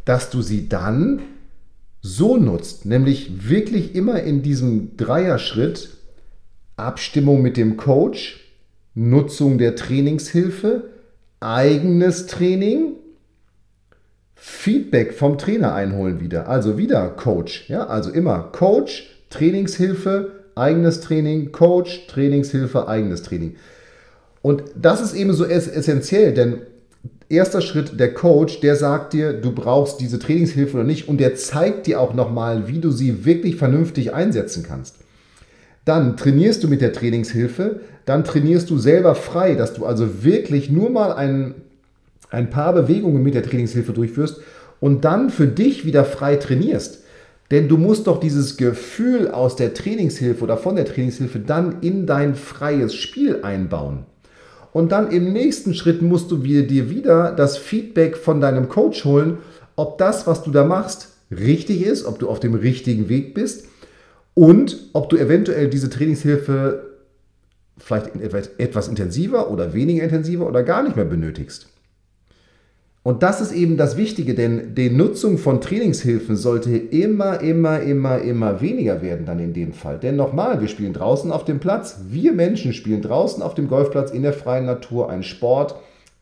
dass 0.04 0.30
du 0.30 0.42
sie 0.42 0.68
dann 0.68 1.22
so 2.02 2.36
nutzt, 2.36 2.84
nämlich 2.84 3.48
wirklich 3.48 3.94
immer 3.94 4.22
in 4.22 4.42
diesem 4.42 4.96
Dreierschritt 4.96 5.90
Abstimmung 6.76 7.42
mit 7.42 7.56
dem 7.56 7.76
Coach, 7.76 8.40
Nutzung 8.94 9.58
der 9.58 9.76
Trainingshilfe, 9.76 10.90
eigenes 11.40 12.26
Training, 12.26 12.94
Feedback 14.34 15.14
vom 15.14 15.38
Trainer 15.38 15.74
einholen 15.74 16.20
wieder. 16.20 16.48
Also 16.48 16.76
wieder 16.76 17.08
Coach, 17.10 17.68
ja, 17.68 17.86
also 17.86 18.10
immer 18.10 18.50
Coach, 18.52 19.08
Trainingshilfe, 19.30 20.41
eigenes 20.54 21.00
Training, 21.00 21.52
Coach, 21.52 22.06
Trainingshilfe, 22.06 22.88
eigenes 22.88 23.22
Training. 23.22 23.56
Und 24.42 24.64
das 24.74 25.00
ist 25.00 25.14
eben 25.14 25.32
so 25.32 25.44
essentiell, 25.44 26.34
denn 26.34 26.62
erster 27.28 27.60
Schritt 27.60 27.98
der 27.98 28.12
Coach, 28.12 28.60
der 28.60 28.76
sagt 28.76 29.14
dir, 29.14 29.32
du 29.32 29.52
brauchst 29.52 30.00
diese 30.00 30.18
Trainingshilfe 30.18 30.76
oder 30.76 30.84
nicht 30.84 31.08
und 31.08 31.18
der 31.18 31.34
zeigt 31.34 31.86
dir 31.86 32.00
auch 32.00 32.12
nochmal, 32.12 32.68
wie 32.68 32.80
du 32.80 32.90
sie 32.90 33.24
wirklich 33.24 33.56
vernünftig 33.56 34.12
einsetzen 34.12 34.64
kannst. 34.66 34.96
Dann 35.84 36.16
trainierst 36.16 36.62
du 36.62 36.68
mit 36.68 36.80
der 36.80 36.92
Trainingshilfe, 36.92 37.80
dann 38.04 38.24
trainierst 38.24 38.68
du 38.70 38.78
selber 38.78 39.14
frei, 39.14 39.54
dass 39.54 39.74
du 39.74 39.86
also 39.86 40.22
wirklich 40.24 40.70
nur 40.70 40.90
mal 40.90 41.12
ein, 41.12 41.54
ein 42.30 42.50
paar 42.50 42.72
Bewegungen 42.72 43.22
mit 43.22 43.34
der 43.34 43.42
Trainingshilfe 43.42 43.92
durchführst 43.92 44.40
und 44.80 45.04
dann 45.04 45.30
für 45.30 45.46
dich 45.46 45.84
wieder 45.86 46.04
frei 46.04 46.36
trainierst. 46.36 47.02
Denn 47.52 47.68
du 47.68 47.76
musst 47.76 48.06
doch 48.06 48.18
dieses 48.18 48.56
Gefühl 48.56 49.30
aus 49.30 49.56
der 49.56 49.74
Trainingshilfe 49.74 50.42
oder 50.42 50.56
von 50.56 50.74
der 50.74 50.86
Trainingshilfe 50.86 51.38
dann 51.38 51.82
in 51.82 52.06
dein 52.06 52.34
freies 52.34 52.94
Spiel 52.94 53.42
einbauen. 53.42 54.06
Und 54.72 54.90
dann 54.90 55.10
im 55.10 55.34
nächsten 55.34 55.74
Schritt 55.74 56.00
musst 56.00 56.30
du 56.30 56.38
dir 56.38 56.88
wieder 56.88 57.30
das 57.30 57.58
Feedback 57.58 58.16
von 58.16 58.40
deinem 58.40 58.70
Coach 58.70 59.04
holen, 59.04 59.36
ob 59.76 59.98
das, 59.98 60.26
was 60.26 60.42
du 60.42 60.50
da 60.50 60.64
machst, 60.64 61.08
richtig 61.30 61.84
ist, 61.84 62.06
ob 62.06 62.18
du 62.18 62.30
auf 62.30 62.40
dem 62.40 62.54
richtigen 62.54 63.10
Weg 63.10 63.34
bist 63.34 63.66
und 64.32 64.88
ob 64.94 65.10
du 65.10 65.18
eventuell 65.18 65.68
diese 65.68 65.90
Trainingshilfe 65.90 66.86
vielleicht 67.76 68.12
etwas 68.58 68.88
intensiver 68.88 69.50
oder 69.50 69.74
weniger 69.74 70.04
intensiver 70.04 70.46
oder 70.46 70.62
gar 70.62 70.82
nicht 70.82 70.96
mehr 70.96 71.04
benötigst. 71.04 71.68
Und 73.04 73.24
das 73.24 73.40
ist 73.40 73.50
eben 73.50 73.76
das 73.76 73.96
Wichtige, 73.96 74.34
denn 74.34 74.76
die 74.76 74.88
Nutzung 74.88 75.36
von 75.36 75.60
Trainingshilfen 75.60 76.36
sollte 76.36 76.76
immer, 76.76 77.40
immer, 77.40 77.80
immer, 77.80 78.20
immer 78.20 78.60
weniger 78.60 79.02
werden 79.02 79.26
dann 79.26 79.40
in 79.40 79.52
dem 79.52 79.72
Fall. 79.72 79.98
Denn 79.98 80.14
nochmal, 80.14 80.60
wir 80.60 80.68
spielen 80.68 80.92
draußen 80.92 81.32
auf 81.32 81.44
dem 81.44 81.58
Platz, 81.58 82.02
wir 82.10 82.32
Menschen 82.32 82.72
spielen 82.72 83.02
draußen 83.02 83.42
auf 83.42 83.54
dem 83.54 83.66
Golfplatz 83.66 84.12
in 84.12 84.22
der 84.22 84.32
freien 84.32 84.66
Natur 84.66 85.10
einen 85.10 85.24
Sport, 85.24 85.74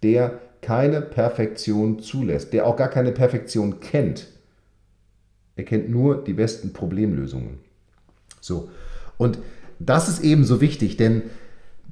der 0.02 0.40
keine 0.62 1.02
Perfektion 1.02 1.98
zulässt, 2.00 2.54
der 2.54 2.66
auch 2.66 2.76
gar 2.76 2.88
keine 2.88 3.12
Perfektion 3.12 3.80
kennt. 3.80 4.28
Er 5.56 5.64
kennt 5.64 5.90
nur 5.90 6.24
die 6.24 6.32
besten 6.32 6.72
Problemlösungen. 6.72 7.58
So. 8.40 8.70
Und 9.18 9.38
das 9.78 10.08
ist 10.08 10.20
eben 10.24 10.44
so 10.44 10.62
wichtig, 10.62 10.96
denn 10.96 11.22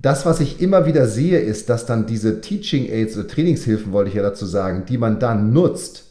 das, 0.01 0.25
was 0.27 0.41
ich 0.41 0.61
immer 0.61 0.87
wieder 0.87 1.07
sehe, 1.07 1.41
ist, 1.41 1.69
dass 1.69 1.87
dann 1.87 2.07
diese 2.07 2.41
Teaching 2.41 2.89
Aids 2.89 3.17
oder 3.17 3.27
Trainingshilfen, 3.27 3.93
wollte 3.93 4.11
ich 4.11 4.17
ja 4.17 4.23
dazu 4.23 4.47
sagen, 4.47 4.85
die 4.89 4.99
man 4.99 5.19
dann 5.19 5.53
nutzt, 5.53 6.05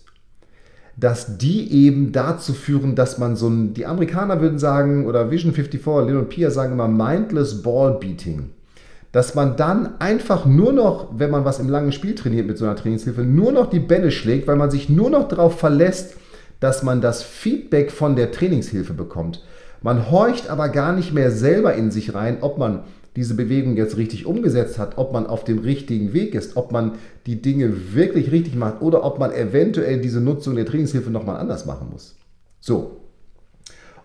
dass 0.97 1.37
die 1.37 1.71
eben 1.71 2.11
dazu 2.11 2.53
führen, 2.53 2.95
dass 2.95 3.17
man 3.17 3.35
so 3.35 3.47
ein, 3.47 3.73
die 3.73 3.85
Amerikaner 3.85 4.41
würden 4.41 4.59
sagen, 4.59 5.05
oder 5.05 5.31
Vision 5.31 5.53
54, 5.53 6.07
Lil 6.07 6.17
und 6.17 6.29
Pia 6.29 6.49
sagen 6.49 6.73
immer 6.73 6.87
Mindless 6.87 7.61
Ball 7.61 7.97
Beating. 7.99 8.49
Dass 9.11 9.35
man 9.35 9.55
dann 9.55 9.99
einfach 9.99 10.45
nur 10.45 10.73
noch, 10.73 11.17
wenn 11.17 11.31
man 11.31 11.45
was 11.45 11.59
im 11.59 11.69
langen 11.69 11.91
Spiel 11.91 12.15
trainiert 12.15 12.47
mit 12.47 12.57
so 12.57 12.65
einer 12.65 12.75
Trainingshilfe, 12.75 13.21
nur 13.21 13.51
noch 13.51 13.69
die 13.69 13.79
Bälle 13.79 14.11
schlägt, 14.11 14.47
weil 14.47 14.57
man 14.57 14.71
sich 14.71 14.89
nur 14.89 15.09
noch 15.09 15.27
darauf 15.27 15.59
verlässt, 15.59 16.15
dass 16.59 16.83
man 16.83 16.99
das 16.99 17.23
Feedback 17.23 17.91
von 17.91 18.15
der 18.15 18.31
Trainingshilfe 18.31 18.93
bekommt. 18.93 19.43
Man 19.81 20.09
horcht 20.09 20.49
aber 20.49 20.69
gar 20.69 20.93
nicht 20.93 21.13
mehr 21.13 21.31
selber 21.31 21.75
in 21.75 21.91
sich 21.91 22.15
rein, 22.15 22.39
ob 22.41 22.57
man 22.57 22.83
diese 23.17 23.33
Bewegung 23.33 23.75
jetzt 23.77 23.97
richtig 23.97 24.27
umgesetzt 24.27 24.77
hat, 24.77 24.99
ob 24.99 25.11
man 25.11 25.25
auf 25.25 25.43
dem 25.43 25.57
richtigen 25.57 26.13
Weg 26.13 26.35
ist, 26.35 26.55
ob 26.55 26.71
man 26.71 26.93
die 27.25 27.41
Dinge 27.41 27.95
wirklich 27.95 28.31
richtig 28.31 28.53
macht 28.53 28.83
oder 28.83 29.03
ob 29.03 29.17
man 29.17 29.33
eventuell 29.33 29.99
diese 29.99 30.21
Nutzung 30.21 30.55
der 30.55 30.67
Trainingshilfe 30.67 31.09
nochmal 31.09 31.37
anders 31.37 31.65
machen 31.65 31.89
muss. 31.91 32.15
So. 32.59 33.01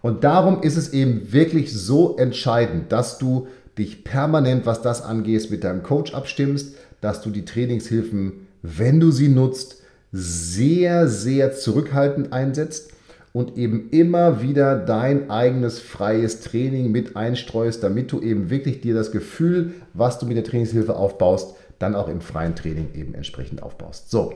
Und 0.00 0.24
darum 0.24 0.62
ist 0.62 0.78
es 0.78 0.94
eben 0.94 1.30
wirklich 1.30 1.74
so 1.74 2.16
entscheidend, 2.16 2.90
dass 2.90 3.18
du 3.18 3.48
dich 3.76 4.02
permanent, 4.02 4.64
was 4.64 4.80
das 4.80 5.02
angeht, 5.02 5.50
mit 5.50 5.62
deinem 5.62 5.82
Coach 5.82 6.14
abstimmst, 6.14 6.74
dass 7.02 7.20
du 7.20 7.28
die 7.28 7.44
Trainingshilfen, 7.44 8.46
wenn 8.62 8.98
du 8.98 9.10
sie 9.10 9.28
nutzt, 9.28 9.82
sehr, 10.10 11.06
sehr 11.06 11.52
zurückhaltend 11.52 12.32
einsetzt 12.32 12.91
und 13.32 13.56
eben 13.56 13.88
immer 13.90 14.42
wieder 14.42 14.76
dein 14.76 15.30
eigenes 15.30 15.78
freies 15.78 16.40
Training 16.40 16.92
mit 16.92 17.16
einstreust, 17.16 17.82
damit 17.82 18.12
du 18.12 18.20
eben 18.20 18.50
wirklich 18.50 18.80
dir 18.80 18.94
das 18.94 19.10
Gefühl, 19.10 19.72
was 19.94 20.18
du 20.18 20.26
mit 20.26 20.36
der 20.36 20.44
Trainingshilfe 20.44 20.94
aufbaust, 20.94 21.56
dann 21.78 21.94
auch 21.94 22.08
im 22.08 22.20
freien 22.20 22.54
Training 22.54 22.88
eben 22.94 23.14
entsprechend 23.14 23.62
aufbaust. 23.62 24.10
So. 24.10 24.34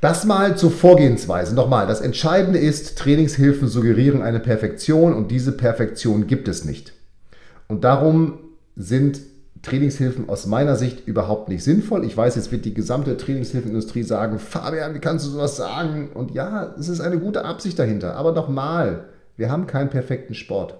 Das 0.00 0.24
mal 0.24 0.56
zur 0.56 0.70
Vorgehensweise. 0.70 1.54
Nochmal, 1.54 1.86
das 1.86 2.00
Entscheidende 2.00 2.58
ist, 2.58 2.98
Trainingshilfen 2.98 3.66
suggerieren 3.66 4.22
eine 4.22 4.40
Perfektion 4.40 5.14
und 5.14 5.30
diese 5.30 5.52
Perfektion 5.52 6.26
gibt 6.26 6.48
es 6.48 6.64
nicht. 6.64 6.92
Und 7.66 7.82
darum 7.82 8.38
sind 8.76 9.20
Trainingshilfen 9.66 10.28
aus 10.28 10.46
meiner 10.46 10.76
Sicht 10.76 11.08
überhaupt 11.08 11.48
nicht 11.48 11.64
sinnvoll. 11.64 12.04
Ich 12.04 12.16
weiß, 12.16 12.36
jetzt 12.36 12.52
wird 12.52 12.64
die 12.64 12.72
gesamte 12.72 13.16
Trainingshilfenindustrie 13.16 14.04
sagen, 14.04 14.38
Fabian, 14.38 14.94
wie 14.94 15.00
kannst 15.00 15.26
du 15.26 15.30
sowas 15.30 15.56
sagen? 15.56 16.10
Und 16.14 16.32
ja, 16.32 16.72
es 16.78 16.88
ist 16.88 17.00
eine 17.00 17.18
gute 17.18 17.44
Absicht 17.44 17.76
dahinter. 17.76 18.14
Aber 18.14 18.30
nochmal, 18.30 19.06
wir 19.36 19.50
haben 19.50 19.66
keinen 19.66 19.90
perfekten 19.90 20.34
Sport. 20.34 20.76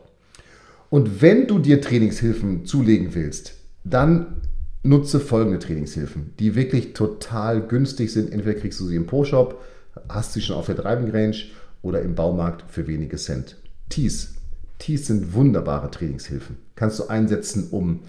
Und 0.88 1.20
wenn 1.20 1.48
du 1.48 1.58
dir 1.58 1.80
Trainingshilfen 1.80 2.64
zulegen 2.64 3.14
willst, 3.16 3.54
dann 3.82 4.42
nutze 4.84 5.18
folgende 5.18 5.58
Trainingshilfen, 5.58 6.34
die 6.38 6.54
wirklich 6.54 6.92
total 6.92 7.62
günstig 7.62 8.12
sind. 8.12 8.32
Entweder 8.32 8.60
kriegst 8.60 8.78
du 8.78 8.86
sie 8.86 8.94
im 8.94 9.06
Pro-Shop, 9.06 9.60
hast 10.08 10.32
sie 10.32 10.42
schon 10.42 10.54
auf 10.54 10.66
der 10.66 10.76
Driving 10.76 11.10
Range 11.10 11.36
oder 11.82 12.02
im 12.02 12.14
Baumarkt 12.14 12.64
für 12.70 12.86
wenige 12.86 13.16
Cent. 13.16 13.56
Tees. 13.88 14.34
Tees 14.78 15.08
sind 15.08 15.34
wunderbare 15.34 15.90
Trainingshilfen. 15.90 16.56
Kannst 16.76 17.00
du 17.00 17.08
einsetzen, 17.08 17.66
um 17.72 18.00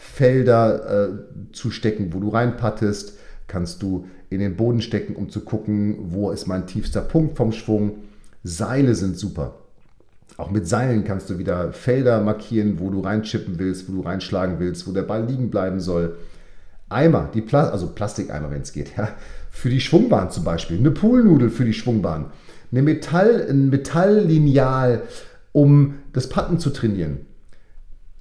Felder 0.00 1.08
äh, 1.08 1.52
zu 1.52 1.72
stecken, 1.72 2.12
wo 2.12 2.20
du 2.20 2.28
reinpattest. 2.28 3.18
Kannst 3.48 3.82
du 3.82 4.06
in 4.30 4.38
den 4.38 4.56
Boden 4.56 4.80
stecken, 4.80 5.16
um 5.16 5.28
zu 5.28 5.40
gucken, 5.40 5.96
wo 6.12 6.30
ist 6.30 6.46
mein 6.46 6.66
tiefster 6.66 7.00
Punkt 7.00 7.36
vom 7.36 7.50
Schwung. 7.50 7.98
Seile 8.44 8.94
sind 8.94 9.18
super. 9.18 9.56
Auch 10.36 10.50
mit 10.52 10.68
Seilen 10.68 11.02
kannst 11.02 11.28
du 11.30 11.38
wieder 11.38 11.72
Felder 11.72 12.20
markieren, 12.20 12.78
wo 12.78 12.90
du 12.90 13.00
reinchippen 13.00 13.58
willst, 13.58 13.88
wo 13.88 13.94
du 13.94 14.00
reinschlagen 14.02 14.60
willst, 14.60 14.86
wo 14.86 14.92
der 14.92 15.02
Ball 15.02 15.24
liegen 15.24 15.50
bleiben 15.50 15.80
soll. 15.80 16.16
Eimer, 16.88 17.28
die 17.34 17.42
Pla 17.42 17.68
also 17.68 17.88
Plastikeimer, 17.88 18.52
wenn 18.52 18.62
es 18.62 18.72
geht, 18.72 18.92
ja. 18.96 19.08
Für 19.50 19.68
die 19.68 19.80
Schwungbahn 19.80 20.30
zum 20.30 20.44
Beispiel. 20.44 20.78
Eine 20.78 20.92
Poolnudel 20.92 21.50
für 21.50 21.64
die 21.64 21.72
Schwungbahn. 21.72 22.26
Eine 22.70 22.82
Metall, 22.82 23.46
ein 23.50 23.70
Metalllineal, 23.70 25.02
um 25.50 25.94
das 26.12 26.28
Patten 26.28 26.60
zu 26.60 26.70
trainieren 26.70 27.27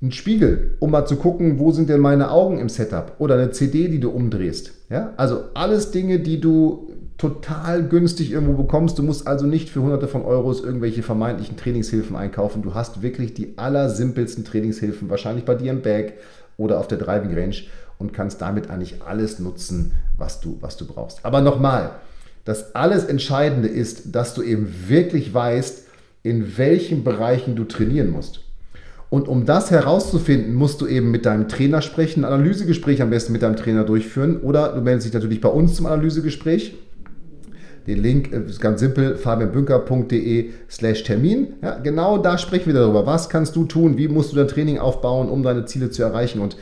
ein 0.02 0.12
Spiegel, 0.12 0.78
um 0.80 0.92
mal 0.92 1.06
zu 1.06 1.16
gucken, 1.16 1.60
wo 1.60 1.72
sind 1.72 1.90
denn 1.90 2.02
meine 2.02 2.30
Augen 2.30 2.60
im 2.60 2.70
Setup 2.70 3.16
oder 3.18 3.36
eine 3.36 3.52
CD, 3.52 3.88
die 3.88 4.00
du 4.00 4.12
umdrehst. 4.12 4.74
Ja? 4.90 5.14
Also 5.18 5.46
alles 5.56 5.92
Dinge, 5.92 6.20
die 6.20 6.40
du 6.40 6.92
total 7.18 7.84
günstig 7.84 8.32
irgendwo 8.32 8.54
bekommst. 8.54 9.00
Du 9.00 9.04
musst 9.04 9.28
also 9.28 9.48
nicht 9.48 9.70
für 9.70 9.82
hunderte 9.82 10.08
von 10.08 10.24
Euros 10.24 10.64
irgendwelche 10.64 11.02
vermeintlichen 11.02 11.58
Trainingshilfen 11.58 12.16
einkaufen. 12.16 12.62
Du 12.62 12.76
hast 12.76 13.02
wirklich 13.02 13.34
die 13.34 13.58
allersimpelsten 13.58 14.46
Trainingshilfen, 14.46 15.10
wahrscheinlich 15.10 15.46
bei 15.46 15.56
dir 15.56 15.72
im 15.72 15.82
Bag 15.82 16.14
oder 16.58 16.80
auf 16.80 16.88
der 16.88 17.00
Driving 17.00 17.34
Range 17.34 17.56
und 17.98 18.14
kannst 18.14 18.42
damit 18.42 18.70
eigentlich 18.70 19.02
alles 19.02 19.40
nutzen, 19.40 19.94
was 20.16 20.40
du, 20.40 20.58
was 20.62 20.78
du 20.78 20.86
brauchst. 20.86 21.26
Aber 21.26 21.42
nochmal, 21.42 21.92
das 22.46 22.76
alles 22.76 23.04
Entscheidende 23.04 23.68
ist, 23.68 24.16
dass 24.16 24.36
du 24.36 24.44
eben 24.44 24.72
wirklich 24.88 25.34
weißt, 25.34 25.86
in 26.22 26.58
welchen 26.58 27.04
Bereichen 27.04 27.56
du 27.56 27.64
trainieren 27.64 28.12
musst. 28.12 28.42
Und 29.10 29.28
um 29.28 29.46
das 29.46 29.72
herauszufinden, 29.72 30.54
musst 30.54 30.82
du 30.82 30.88
eben 30.88 31.12
mit 31.12 31.26
deinem 31.26 31.48
Trainer 31.48 31.82
sprechen, 31.82 32.26
ein 32.26 32.34
Analysegespräch 32.34 33.02
am 33.02 33.10
besten 33.10 33.32
mit 33.32 33.42
deinem 33.42 33.56
Trainer 33.56 33.84
durchführen. 33.84 34.42
Oder 34.42 34.74
du 34.74 34.82
meldest 34.82 35.08
dich 35.08 35.14
natürlich 35.14 35.40
bei 35.40 35.50
uns 35.50 35.76
zum 35.76 35.86
Analysegespräch. 35.86 36.76
Den 37.88 38.04
Link 38.04 38.34
ist 38.34 38.60
ganz 38.60 38.82
simpel, 38.82 39.16
fabianbünker.de 39.16 40.50
slash 40.70 41.04
Termin. 41.04 41.54
Ja, 41.62 41.80
genau 41.80 42.18
da 42.18 42.38
sprechen 42.38 42.68
wir 42.68 42.74
darüber. 42.74 43.06
Was 43.06 43.30
kannst 43.30 43.56
du 43.56 43.64
tun? 43.64 43.98
Wie 43.98 44.10
musst 44.10 44.34
du 44.34 44.36
dein 44.36 44.50
Training 44.50 44.78
aufbauen, 44.78 45.30
um 45.30 45.42
deine 45.42 45.64
Ziele 45.64 45.90
zu 45.90 46.04
erreichen? 46.04 46.42
Und 46.42 46.58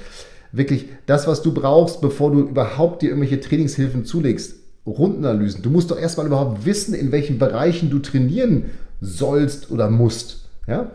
wirklich 0.51 0.85
das, 1.07 1.27
was 1.27 1.41
du 1.41 1.51
brauchst, 1.51 1.99
bevor 1.99 2.31
du 2.31 2.41
überhaupt 2.41 3.01
dir 3.01 3.09
irgendwelche 3.09 3.39
Trainingshilfen 3.39 4.05
zulegst. 4.05 4.57
Rundenanalysen. 4.85 5.63
Du 5.63 5.71
musst 5.71 5.89
doch 5.89 5.99
erstmal 5.99 6.27
überhaupt 6.27 6.63
wissen, 6.63 6.93
in 6.93 7.11
welchen 7.11 7.39
Bereichen 7.39 7.89
du 7.89 7.97
trainieren 7.97 8.65
sollst 9.01 9.71
oder 9.71 9.89
musst. 9.89 10.47
Ja? 10.67 10.91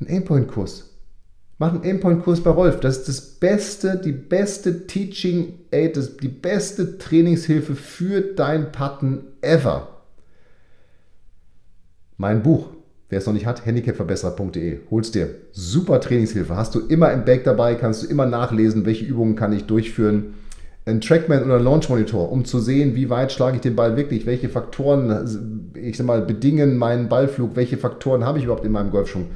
Ein 0.00 0.08
Aimpoint-Kurs. 0.08 0.90
Mach 1.58 1.72
einen 1.72 1.84
Aimpoint-Kurs 1.84 2.40
bei 2.40 2.50
Rolf. 2.50 2.80
Das 2.80 2.98
ist 2.98 3.08
das 3.08 3.20
beste, 3.20 4.00
die 4.04 4.12
beste 4.12 4.86
Teaching 4.86 5.54
Aid, 5.70 6.22
die 6.22 6.28
beste 6.28 6.98
Trainingshilfe 6.98 7.74
für 7.74 8.20
dein 8.20 8.72
Patten 8.72 9.20
ever. 9.40 9.88
Mein 12.16 12.42
Buch, 12.42 12.70
wer 13.08 13.18
es 13.18 13.26
noch 13.26 13.32
nicht 13.32 13.46
hat, 13.46 13.64
handicapverbesserer.de. 13.66 14.80
Hol's 14.90 15.12
dir. 15.12 15.30
Super 15.52 16.00
Trainingshilfe. 16.00 16.56
Hast 16.56 16.74
du 16.74 16.80
immer 16.80 17.12
im 17.12 17.24
Bag 17.24 17.44
dabei, 17.44 17.76
kannst 17.76 18.02
du 18.02 18.08
immer 18.08 18.26
nachlesen, 18.26 18.84
welche 18.86 19.04
Übungen 19.04 19.36
kann 19.36 19.52
ich 19.52 19.64
durchführen. 19.64 20.34
Ein 20.86 21.00
Trackman 21.00 21.44
oder 21.44 21.56
ein 21.56 21.64
Launch 21.64 21.88
Monitor, 21.88 22.30
um 22.30 22.44
zu 22.44 22.58
sehen, 22.58 22.94
wie 22.94 23.08
weit 23.08 23.32
schlage 23.32 23.56
ich 23.56 23.62
den 23.62 23.76
Ball 23.76 23.96
wirklich, 23.96 24.26
welche 24.26 24.48
Faktoren 24.48 25.70
ich 25.74 25.96
sag 25.96 26.06
mal, 26.06 26.22
bedingen 26.22 26.76
meinen 26.76 27.08
Ballflug, 27.08 27.56
welche 27.56 27.76
Faktoren 27.76 28.24
habe 28.24 28.38
ich 28.38 28.44
überhaupt 28.44 28.64
in 28.64 28.72
meinem 28.72 28.90
Golfschwung. 28.90 29.26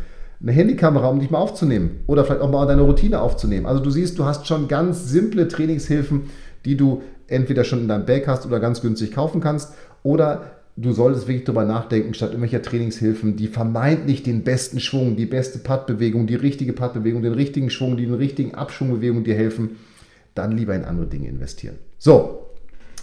Eine 0.40 0.52
Handykamera, 0.52 1.08
um 1.08 1.18
dich 1.18 1.30
mal 1.30 1.38
aufzunehmen 1.38 2.00
oder 2.06 2.24
vielleicht 2.24 2.42
auch 2.42 2.50
mal 2.50 2.66
deine 2.66 2.82
Routine 2.82 3.20
aufzunehmen. 3.20 3.66
Also 3.66 3.82
du 3.82 3.90
siehst, 3.90 4.18
du 4.18 4.24
hast 4.24 4.46
schon 4.46 4.68
ganz 4.68 5.08
simple 5.08 5.48
Trainingshilfen, 5.48 6.30
die 6.64 6.76
du 6.76 7.02
entweder 7.26 7.64
schon 7.64 7.80
in 7.80 7.88
deinem 7.88 8.06
Bag 8.06 8.26
hast 8.26 8.46
oder 8.46 8.60
ganz 8.60 8.80
günstig 8.80 9.12
kaufen 9.12 9.40
kannst 9.40 9.72
oder 10.02 10.58
du 10.76 10.92
solltest 10.92 11.26
wirklich 11.26 11.44
darüber 11.44 11.64
nachdenken, 11.64 12.14
statt 12.14 12.30
irgendwelcher 12.30 12.62
Trainingshilfen, 12.62 13.36
die 13.36 13.48
vermeintlich 13.48 14.22
den 14.22 14.44
besten 14.44 14.78
Schwung, 14.78 15.16
die 15.16 15.26
beste 15.26 15.58
Puttbewegung, 15.58 16.26
die 16.26 16.36
richtige 16.36 16.72
Puttbewegung, 16.72 17.22
den 17.22 17.34
richtigen 17.34 17.68
Schwung, 17.68 17.96
die 17.96 18.06
den 18.06 18.14
richtigen 18.14 18.54
Abschwungbewegung 18.54 19.24
dir 19.24 19.34
helfen, 19.34 19.76
dann 20.34 20.56
lieber 20.56 20.74
in 20.76 20.84
andere 20.84 21.06
Dinge 21.06 21.28
investieren. 21.28 21.76
So, 21.98 22.46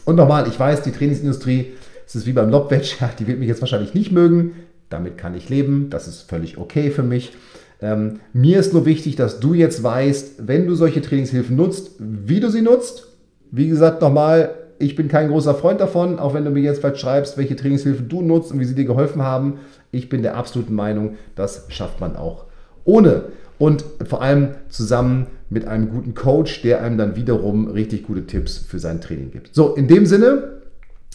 und 0.06 0.16
nochmal, 0.16 0.48
ich 0.48 0.58
weiß, 0.58 0.84
die 0.84 0.92
Trainingsindustrie, 0.92 1.74
es 2.08 2.16
ist 2.16 2.26
wie 2.26 2.34
beim 2.34 2.50
Lobwedge, 2.50 2.96
die 3.20 3.28
wird 3.28 3.40
mich 3.40 3.50
jetzt 3.50 3.62
wahrscheinlich 3.62 3.94
nicht 3.94 4.12
mögen, 4.12 4.52
damit 4.90 5.18
kann 5.18 5.36
ich 5.36 5.50
leben, 5.50 5.90
das 5.90 6.08
ist 6.08 6.22
völlig 6.22 6.58
okay 6.58 6.92
für 6.92 7.04
mich. 7.04 7.34
Ähm, 7.82 8.20
mir 8.34 8.60
ist 8.60 8.74
nur 8.74 8.86
wichtig, 8.86 9.16
dass 9.16 9.40
du 9.40 9.54
jetzt 9.54 9.84
weißt, 9.84 10.48
wenn 10.48 10.68
du 10.68 10.76
solche 10.76 11.02
Trainingshilfen 11.02 11.56
nutzt, 11.56 11.92
wie 12.00 12.40
du 12.40 12.50
sie 12.50 12.62
nutzt. 12.62 13.08
Wie 13.52 13.68
gesagt, 13.68 14.02
nochmal, 14.02 14.52
ich 14.80 14.96
bin 14.96 15.08
kein 15.08 15.30
großer 15.30 15.56
Freund 15.56 15.82
davon, 15.82 16.20
auch 16.20 16.34
wenn 16.34 16.46
du 16.46 16.52
mir 16.52 16.62
jetzt 16.62 16.80
vielleicht 16.80 17.00
schreibst, 17.00 17.38
welche 17.38 17.56
Trainingshilfen 17.56 18.08
du 18.08 18.22
nutzt 18.22 18.52
und 18.52 18.60
wie 18.60 18.66
sie 18.66 18.76
dir 18.76 18.86
geholfen 18.86 19.22
haben. 19.22 19.60
Ich 19.92 20.10
bin 20.10 20.22
der 20.22 20.36
absoluten 20.36 20.74
Meinung, 20.74 21.16
das 21.36 21.66
schafft 21.70 22.00
man 22.00 22.16
auch 22.16 22.46
ohne. 22.84 23.26
Und 23.58 23.86
vor 24.06 24.22
allem 24.22 24.50
zusammen 24.70 25.28
mit 25.50 25.66
einem 25.68 25.90
guten 25.90 26.14
Coach, 26.14 26.62
der 26.62 26.82
einem 26.82 26.98
dann 26.98 27.16
wiederum 27.16 27.68
richtig 27.68 28.04
gute 28.04 28.26
Tipps 28.26 28.58
für 28.58 28.80
sein 28.80 29.00
Training 29.00 29.32
gibt. 29.32 29.56
So, 29.56 29.76
in 29.76 29.88
dem 29.88 30.06
Sinne 30.06 30.55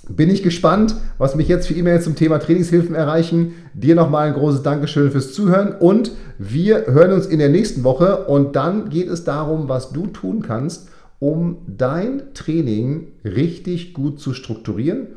bin 0.09 0.31
ich 0.31 0.43
gespannt, 0.43 0.95
was 1.19 1.35
mich 1.35 1.49
jetzt 1.49 1.69
für 1.69 1.75
E-Mails 1.75 2.05
zum 2.05 2.17
Thema 2.17 2.39
Trainingshilfen 2.39 2.95
erreichen. 2.95 3.55
Dir 3.75 3.95
nochmal 3.95 4.29
ein 4.29 4.35
großes 4.35 4.63
Dankeschön 4.63 5.11
fürs 5.11 5.33
Zuhören 5.33 5.75
und 5.79 6.13
wir 6.39 6.87
hören 6.87 7.13
uns 7.13 7.27
in 7.27 7.39
der 7.39 7.49
nächsten 7.49 7.85
Woche 7.85 8.27
und 8.27 8.57
dann 8.57 8.89
geht 8.89 9.09
es 9.09 9.25
darum, 9.25 9.69
was 9.69 9.93
du 9.93 10.07
tun 10.07 10.43
kannst, 10.43 10.89
um 11.19 11.59
dein 11.67 12.35
Training 12.35 13.09
richtig 13.25 13.93
gut 13.93 14.21
zu 14.21 14.33
strukturieren, 14.33 15.09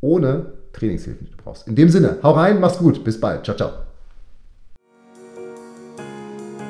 ohne 0.00 0.46
Trainingshilfen, 0.72 1.26
die 1.26 1.32
du 1.32 1.42
brauchst. 1.42 1.66
In 1.66 1.74
dem 1.74 1.88
Sinne, 1.88 2.18
hau 2.22 2.32
rein, 2.32 2.60
mach's 2.60 2.78
gut, 2.78 3.02
bis 3.04 3.20
bald. 3.20 3.44
Ciao, 3.44 3.56
ciao. 3.56 3.70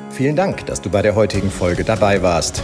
Vielen 0.09 0.35
Dank, 0.35 0.65
dass 0.65 0.81
du 0.81 0.89
bei 0.89 1.01
der 1.01 1.15
heutigen 1.15 1.49
Folge 1.49 1.83
dabei 1.83 2.21
warst. 2.21 2.63